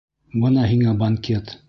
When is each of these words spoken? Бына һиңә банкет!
Бына 0.45 0.63
һиңә 0.71 0.95
банкет! 1.05 1.57